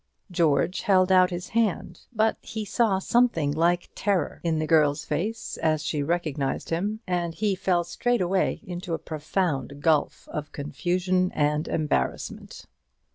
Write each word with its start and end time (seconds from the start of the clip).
George 0.31 0.81
held 0.81 1.11
out 1.11 1.29
his 1.29 1.49
hand, 1.49 2.05
but 2.11 2.35
he 2.41 2.65
saw 2.65 2.97
something 2.97 3.51
like 3.51 3.91
terror 3.93 4.41
in 4.43 4.57
the 4.57 4.65
girl's 4.65 5.05
face 5.05 5.57
as 5.61 5.83
she 5.83 6.01
recognized 6.01 6.71
him; 6.71 7.01
and 7.05 7.35
he 7.35 7.53
fell 7.53 7.83
straightway 7.83 8.61
into 8.63 8.95
a 8.95 8.97
profound 8.97 9.79
gulf 9.79 10.27
of 10.31 10.51
confusion 10.53 11.31
and 11.33 11.67
embarrassment. 11.67 12.65